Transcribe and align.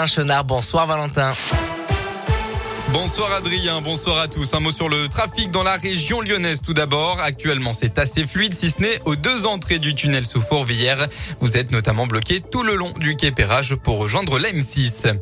Un 0.00 0.06
chenard, 0.06 0.44
bonsoir 0.44 0.86
Valentin. 0.86 1.34
Bonsoir 2.92 3.32
Adrien, 3.32 3.80
bonsoir 3.80 4.18
à 4.18 4.28
tous. 4.28 4.54
Un 4.54 4.60
mot 4.60 4.70
sur 4.70 4.88
le 4.88 5.08
trafic 5.08 5.50
dans 5.50 5.64
la 5.64 5.74
région 5.76 6.20
lyonnaise 6.20 6.62
tout 6.62 6.72
d'abord. 6.72 7.18
Actuellement, 7.20 7.74
c'est 7.74 7.98
assez 7.98 8.24
fluide 8.24 8.54
si 8.54 8.70
ce 8.70 8.80
n'est 8.80 9.00
aux 9.06 9.16
deux 9.16 9.46
entrées 9.46 9.80
du 9.80 9.96
tunnel 9.96 10.24
sous 10.24 10.40
Fourvière. 10.40 11.08
Vous 11.40 11.56
êtes 11.56 11.72
notamment 11.72 12.06
bloqué 12.06 12.40
tout 12.40 12.62
le 12.62 12.76
long 12.76 12.92
du 13.00 13.16
quai 13.16 13.32
Pérage 13.32 13.74
pour 13.74 13.98
rejoindre 13.98 14.38
la 14.38 14.50
M6. 14.50 15.18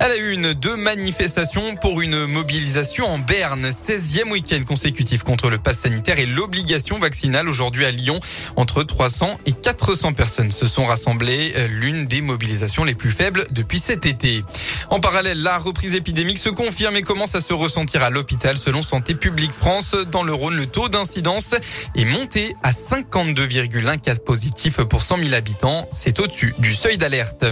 À 0.00 0.08
la 0.08 0.16
une, 0.16 0.52
deux 0.54 0.76
manifestations 0.76 1.76
pour 1.76 2.00
une 2.00 2.26
mobilisation 2.26 3.04
en 3.04 3.18
Berne. 3.18 3.70
16e 3.70 4.30
week-end 4.30 4.60
consécutif 4.66 5.22
contre 5.22 5.48
le 5.48 5.58
pass 5.58 5.78
sanitaire 5.78 6.18
et 6.18 6.26
l'obligation 6.26 6.98
vaccinale 6.98 7.48
aujourd'hui 7.48 7.84
à 7.84 7.90
Lyon. 7.90 8.18
Entre 8.56 8.82
300 8.82 9.36
et 9.46 9.52
400 9.52 10.12
personnes 10.12 10.50
se 10.50 10.66
sont 10.66 10.84
rassemblées. 10.84 11.52
L'une 11.68 12.06
des 12.06 12.20
mobilisations 12.20 12.84
les 12.84 12.94
plus 12.94 13.10
faibles 13.10 13.46
depuis 13.50 13.78
cet 13.78 14.06
été. 14.06 14.42
En 14.90 15.00
parallèle, 15.00 15.42
la 15.42 15.58
reprise 15.58 15.94
épidémique 15.94 16.38
se 16.38 16.48
confirme 16.48 16.96
et 16.96 17.02
commence 17.02 17.34
à 17.34 17.40
se 17.40 17.52
ressentir 17.52 18.02
à 18.02 18.10
l'hôpital. 18.10 18.58
Selon 18.58 18.82
Santé 18.82 19.14
publique 19.14 19.52
France, 19.52 19.94
dans 20.10 20.22
le 20.24 20.34
Rhône, 20.34 20.56
le 20.56 20.66
taux 20.66 20.88
d'incidence 20.88 21.54
est 21.94 22.04
monté 22.04 22.56
à 22.62 22.72
52,1 22.72 23.98
cas 24.00 24.16
positifs 24.16 24.82
pour 24.82 25.02
100 25.02 25.18
000 25.18 25.34
habitants. 25.34 25.86
C'est 25.90 26.18
au-dessus 26.20 26.54
du 26.58 26.74
seuil 26.74 26.98
d'alerte. 26.98 27.44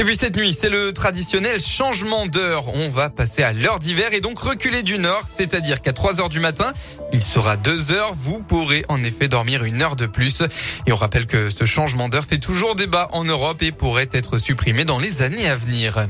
Et 0.00 0.04
puis 0.04 0.14
cette 0.14 0.36
nuit, 0.36 0.54
c'est 0.54 0.68
le 0.68 0.92
traditionnel 0.92 1.60
changement 1.60 2.26
d'heure. 2.26 2.72
On 2.72 2.88
va 2.88 3.10
passer 3.10 3.42
à 3.42 3.52
l'heure 3.52 3.80
d'hiver 3.80 4.12
et 4.12 4.20
donc 4.20 4.38
reculer 4.38 4.84
du 4.84 4.96
nord, 4.96 5.22
c'est-à-dire 5.28 5.82
qu'à 5.82 5.92
3 5.92 6.20
heures 6.20 6.28
du 6.28 6.38
matin, 6.38 6.72
il 7.12 7.20
sera 7.20 7.56
2 7.56 7.90
heures. 7.90 8.12
Vous 8.14 8.38
pourrez 8.38 8.84
en 8.88 9.02
effet 9.02 9.26
dormir 9.26 9.64
une 9.64 9.82
heure 9.82 9.96
de 9.96 10.06
plus. 10.06 10.42
Et 10.86 10.92
on 10.92 10.96
rappelle 10.96 11.26
que 11.26 11.50
ce 11.50 11.64
changement 11.64 12.08
d'heure 12.08 12.24
fait 12.24 12.38
toujours 12.38 12.76
débat 12.76 13.08
en 13.10 13.24
Europe 13.24 13.60
et 13.60 13.72
pourrait 13.72 14.08
être 14.12 14.38
supprimé 14.38 14.84
dans 14.84 15.00
les 15.00 15.22
années 15.22 15.48
à 15.48 15.56
venir. 15.56 16.06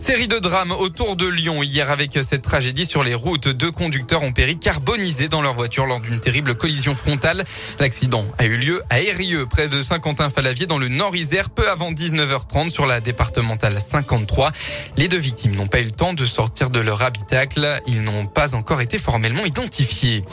Série 0.00 0.28
de 0.28 0.38
drames 0.38 0.72
autour 0.72 1.16
de 1.16 1.26
Lyon 1.26 1.62
hier 1.62 1.90
avec 1.90 2.18
cette 2.22 2.42
tragédie 2.42 2.86
sur 2.86 3.02
les 3.02 3.14
routes. 3.14 3.48
Deux 3.48 3.72
conducteurs 3.72 4.22
ont 4.22 4.32
péri 4.32 4.58
carbonisés 4.58 5.28
dans 5.28 5.42
leur 5.42 5.54
voiture 5.54 5.86
lors 5.86 6.00
d'une 6.00 6.20
terrible 6.20 6.54
collision 6.54 6.94
frontale. 6.94 7.44
L'accident 7.80 8.24
a 8.38 8.44
eu 8.44 8.56
lieu 8.56 8.82
à 8.90 9.00
Eyrieux, 9.00 9.46
près 9.46 9.68
de 9.68 9.80
Saint-Quentin-Falavier, 9.80 10.66
dans 10.66 10.78
le 10.78 10.88
Nord-Isère, 10.88 11.50
peu 11.50 11.68
avant 11.68 11.92
19h30 11.92 12.70
sur 12.70 12.86
la 12.86 13.00
départementale 13.00 13.80
53. 13.80 14.52
Les 14.96 15.08
deux 15.08 15.18
victimes 15.18 15.54
n'ont 15.54 15.66
pas 15.66 15.80
eu 15.80 15.84
le 15.84 15.90
temps 15.90 16.12
de 16.12 16.26
sortir 16.26 16.70
de 16.70 16.80
leur 16.80 17.02
habitacle. 17.02 17.80
Ils 17.86 18.02
n'ont 18.02 18.26
pas 18.26 18.54
encore 18.54 18.82
été 18.82 18.98
formellement 18.98 19.44
identifiés. 19.44 20.24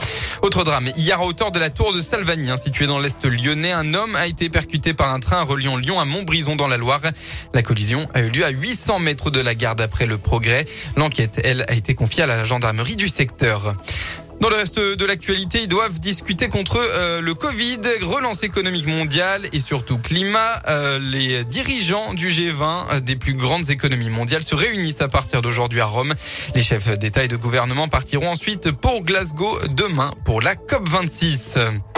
Autre 0.42 0.66
drame, 0.66 0.90
hier 0.98 1.22
à 1.22 1.26
hauteur 1.26 1.52
de 1.52 1.60
la 1.60 1.70
tour 1.70 1.94
de 1.94 2.02
Salvani, 2.02 2.50
hein, 2.50 2.58
située 2.58 2.86
dans 2.86 3.00
l'est 3.00 3.24
lyonnais, 3.26 3.72
un 3.72 3.94
homme 3.94 4.16
a 4.18 4.28
été 4.28 4.50
percuté 4.50 4.94
par 4.94 5.14
un 5.14 5.20
train 5.20 5.42
reliant 5.44 5.78
Lyon 5.78 6.00
à 6.00 6.06
Montbrison 6.06 6.56
dans 6.56 6.68
la 6.68 6.78
Loire. 6.78 7.02
La 7.54 7.62
collision 7.62 8.08
a 8.14 8.22
eu 8.22 8.30
lieu 8.30 8.46
à 8.46 8.50
800 8.50 9.00
mètres 9.00 9.32
de 9.32 9.40
la 9.40 9.53
gare 9.56 9.76
d'après 9.76 10.06
le 10.06 10.18
progrès. 10.18 10.66
L'enquête, 10.96 11.42
elle, 11.44 11.66
a 11.68 11.74
été 11.74 11.96
confiée 11.96 12.24
à 12.24 12.28
la 12.28 12.46
gendarmerie 12.46 12.96
du 12.96 13.08
secteur. 13.08 13.76
Dans 14.44 14.50
le 14.50 14.56
reste 14.56 14.78
de 14.78 15.06
l'actualité, 15.06 15.62
ils 15.62 15.68
doivent 15.70 16.02
discuter 16.02 16.50
contre 16.50 16.76
euh, 16.78 17.22
le 17.22 17.34
Covid, 17.34 17.80
relance 18.02 18.44
économique 18.44 18.88
mondiale 18.88 19.42
et 19.54 19.62
surtout 19.62 19.98
climat. 19.98 20.62
Euh, 20.68 21.00
les 21.00 21.46
dirigeants 21.46 22.14
du 22.14 22.30
G20 22.30 22.96
euh, 22.96 23.00
des 23.00 23.16
plus 23.16 23.36
grandes 23.36 23.70
économies 23.70 24.10
mondiales 24.10 24.44
se 24.44 24.54
réunissent 24.54 25.02
à 25.02 25.08
partir 25.08 25.42
d'aujourd'hui 25.42 25.80
à 25.80 25.86
Rome. 25.86 26.14
Les 26.56 26.62
chefs 26.62 26.98
d'État 27.00 27.24
et 27.24 27.30
de 27.30 27.38
gouvernement 27.38 27.88
partiront 27.88 28.28
ensuite 28.28 28.72
pour 28.72 29.02
Glasgow 29.04 29.60
demain 29.70 30.12
pour 30.26 30.42
la 30.42 30.56
COP26. 30.56 31.93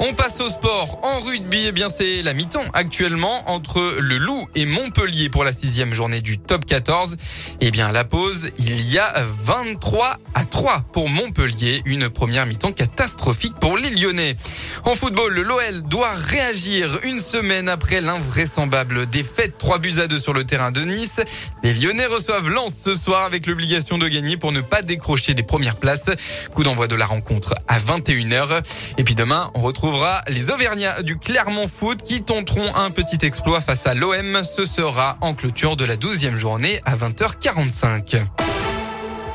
On 0.00 0.12
passe 0.12 0.40
au 0.40 0.48
sport. 0.48 1.00
En 1.02 1.18
rugby, 1.20 1.64
eh 1.66 1.72
bien 1.72 1.88
c'est 1.90 2.22
la 2.22 2.32
mi-temps 2.32 2.62
actuellement 2.72 3.50
entre 3.50 3.96
le 3.98 4.16
Loup 4.16 4.46
et 4.54 4.64
Montpellier 4.64 5.28
pour 5.28 5.42
la 5.42 5.52
sixième 5.52 5.92
journée 5.92 6.20
du 6.20 6.38
top 6.38 6.64
14. 6.66 7.16
Eh 7.60 7.72
bien 7.72 7.90
la 7.90 8.04
pause, 8.04 8.50
il 8.60 8.80
y 8.88 8.96
a 8.98 9.12
23 9.26 10.16
à 10.34 10.44
3 10.44 10.84
pour 10.92 11.08
Montpellier. 11.08 11.82
Une 11.84 12.08
première 12.10 12.46
mi-temps 12.46 12.70
catastrophique 12.70 13.54
pour 13.60 13.76
les 13.76 13.90
Lyonnais. 13.90 14.36
En 14.84 14.94
football, 14.94 15.34
l'OL 15.40 15.82
doit 15.82 16.14
réagir 16.14 17.00
une 17.02 17.18
semaine 17.18 17.68
après 17.68 18.00
l'invraisemblable 18.00 19.06
défaite 19.06 19.58
3 19.58 19.78
buts 19.78 19.98
à 19.98 20.06
2 20.06 20.16
sur 20.20 20.32
le 20.32 20.44
terrain 20.44 20.70
de 20.70 20.82
Nice. 20.82 21.20
Les 21.64 21.74
Lyonnais 21.74 22.06
reçoivent 22.06 22.48
Lens 22.48 22.72
ce 22.84 22.94
soir 22.94 23.24
avec 23.24 23.46
l'obligation 23.46 23.98
de 23.98 24.06
gagner 24.06 24.36
pour 24.36 24.52
ne 24.52 24.60
pas 24.60 24.82
décrocher 24.82 25.34
des 25.34 25.42
premières 25.42 25.76
places. 25.76 26.10
Coup 26.54 26.62
d'envoi 26.62 26.86
de 26.86 26.94
la 26.94 27.06
rencontre 27.06 27.54
à 27.66 27.80
21h. 27.80 28.62
Et 28.96 29.02
puis 29.02 29.16
demain, 29.16 29.50
on 29.54 29.60
retrouve 29.60 29.87
les 30.28 30.50
Auvergnats 30.50 31.02
du 31.02 31.18
Clermont 31.18 31.68
Foot 31.68 32.02
qui 32.02 32.22
tenteront 32.22 32.74
un 32.76 32.90
petit 32.90 33.24
exploit 33.24 33.60
face 33.60 33.86
à 33.86 33.94
l'OM. 33.94 34.42
Ce 34.42 34.64
sera 34.64 35.16
en 35.20 35.34
clôture 35.34 35.76
de 35.76 35.84
la 35.84 35.96
12e 35.96 36.36
journée 36.36 36.80
à 36.84 36.96
20h45. 36.96 38.47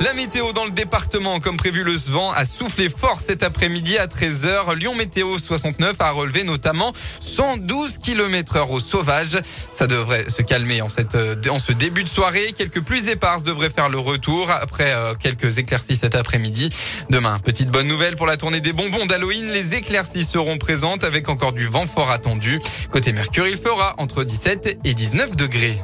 La 0.03 0.11
météo 0.11 0.51
dans 0.51 0.65
le 0.65 0.71
département, 0.71 1.39
comme 1.39 1.55
prévu, 1.55 1.85
le 1.85 1.95
vent 1.95 2.29
a 2.31 2.43
soufflé 2.43 2.89
fort 2.89 3.21
cet 3.21 3.41
après-midi 3.41 3.97
à 3.97 4.07
13h. 4.07 4.75
Lyon 4.75 4.95
Météo 4.95 5.37
69 5.37 5.95
a 5.99 6.11
relevé 6.11 6.43
notamment 6.43 6.91
112 7.21 7.99
km 7.99 8.57
heure 8.57 8.71
au 8.71 8.81
sauvage. 8.81 9.39
Ça 9.71 9.87
devrait 9.87 10.29
se 10.29 10.41
calmer 10.41 10.81
en, 10.81 10.89
cette, 10.89 11.15
en 11.49 11.57
ce 11.57 11.71
début 11.71 12.03
de 12.03 12.09
soirée. 12.09 12.51
Quelques 12.51 12.81
pluies 12.81 13.07
éparses 13.07 13.43
devraient 13.43 13.69
faire 13.69 13.87
le 13.87 13.97
retour 13.97 14.51
après 14.51 14.91
euh, 14.91 15.13
quelques 15.15 15.57
éclaircies 15.57 15.95
cet 15.95 16.15
après-midi. 16.15 16.67
Demain, 17.09 17.39
petite 17.39 17.69
bonne 17.69 17.87
nouvelle 17.87 18.17
pour 18.17 18.27
la 18.27 18.35
tournée 18.35 18.59
des 18.59 18.73
bonbons 18.73 19.05
d'Halloween. 19.05 19.51
Les 19.53 19.75
éclaircies 19.75 20.25
seront 20.25 20.57
présentes 20.57 21.05
avec 21.05 21.29
encore 21.29 21.53
du 21.53 21.65
vent 21.65 21.85
fort 21.87 22.11
attendu. 22.11 22.59
Côté 22.91 23.13
Mercure, 23.13 23.47
il 23.47 23.57
fera 23.57 23.95
entre 23.99 24.25
17 24.25 24.79
et 24.83 24.93
19 24.93 25.37
degrés. 25.37 25.79